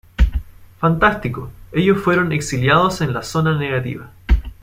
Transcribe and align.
Fantástico, 0.79 1.51
ellos 1.71 2.01
fueron 2.01 2.31
exiliados 2.31 3.01
en 3.01 3.13
la 3.13 3.21
zona 3.21 3.55
negativa. 3.55 4.09